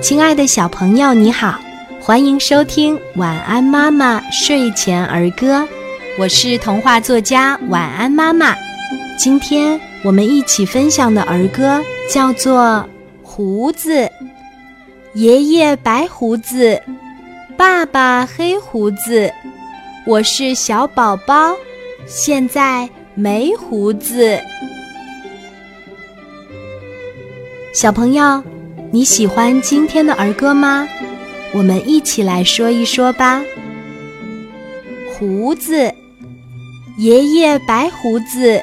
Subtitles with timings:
[0.00, 1.60] 亲爱的小朋友，你好，
[2.00, 5.60] 欢迎收听《晚安妈妈睡前儿歌》，
[6.18, 8.56] 我是童话作家晚安妈妈。
[9.18, 11.80] 今天我们一起分享的儿歌
[12.10, 12.62] 叫做
[13.22, 13.92] 《胡子》。
[15.14, 16.80] 爷爷白胡子，
[17.56, 19.30] 爸爸黑胡子，
[20.06, 21.54] 我是小宝宝，
[22.06, 24.40] 现在没胡子。
[27.74, 28.42] 小朋友，
[28.94, 30.86] 你喜欢今天的儿歌吗？
[31.54, 33.42] 我们一起来说一说吧。
[35.08, 35.90] 胡子，
[36.98, 38.62] 爷爷白胡子，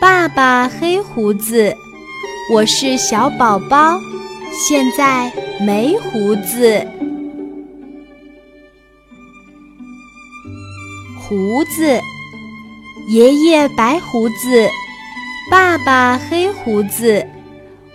[0.00, 1.76] 爸爸黑胡子，
[2.50, 4.00] 我是小宝宝，
[4.66, 5.30] 现在。
[5.60, 6.84] 没胡子，
[11.20, 12.00] 胡子，
[13.08, 14.68] 爷爷白胡子，
[15.48, 17.24] 爸爸黑胡子，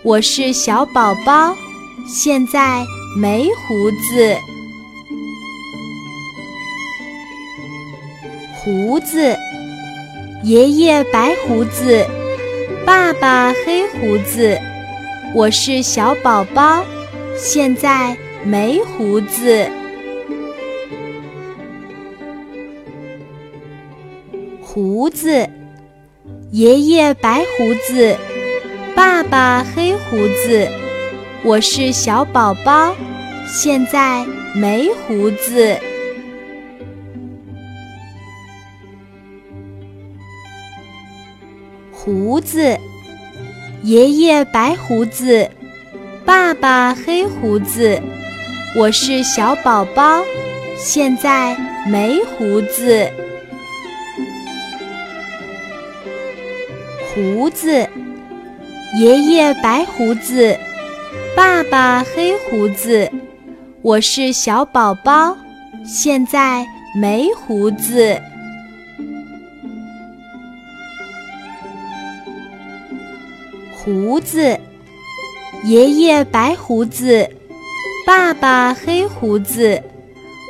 [0.04, 1.56] 我是小宝宝，
[2.06, 2.84] 现在
[3.16, 4.36] 没胡子。
[8.54, 9.36] 胡子，
[10.44, 12.06] 爷爷白胡子，
[12.86, 14.56] 爸爸黑胡子，
[15.34, 16.84] 我是小宝宝。
[17.36, 19.68] 现在没胡子，
[24.60, 25.48] 胡子，
[26.52, 28.16] 爷爷白胡子，
[28.98, 30.68] 爸爸黑胡子，
[31.44, 32.96] 我是小宝宝，
[33.46, 35.78] 现在没胡子，
[41.92, 42.76] 胡子，
[43.84, 45.48] 爷爷白胡子。
[46.24, 48.02] 爸爸黑胡子，
[48.74, 50.24] 我是小宝宝，
[50.76, 53.08] 现在没胡子。
[57.14, 57.88] 胡子，
[58.96, 60.58] 爷爷白胡子，
[61.36, 63.10] 爸爸黑胡子，
[63.82, 65.36] 我是小宝宝，
[65.84, 66.66] 现在
[66.96, 68.18] 没胡子。
[73.76, 74.58] 胡子。
[75.64, 77.28] 爷爷白胡子，
[78.06, 79.82] 爸爸黑胡子，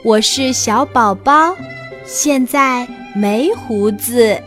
[0.04, 1.56] 我是小宝宝，
[2.04, 4.40] 现在没胡子。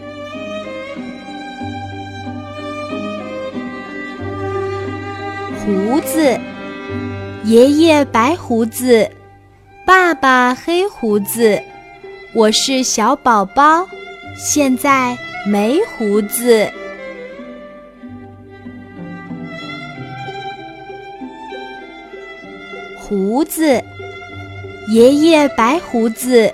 [5.63, 6.39] 胡子，
[7.43, 9.07] 爷爷白胡子，
[9.85, 11.61] 爸爸黑胡子，
[12.33, 13.87] 我是小宝宝，
[14.35, 16.67] 现在没胡子。
[22.97, 23.83] 胡子，
[24.89, 26.51] 爷爷白胡子，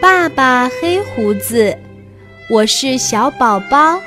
[0.00, 1.76] 爸爸黑胡子，
[2.48, 4.00] 我是小宝宝，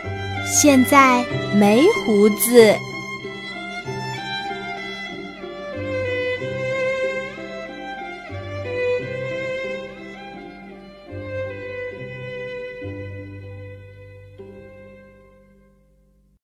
[0.47, 2.75] 现在没胡子。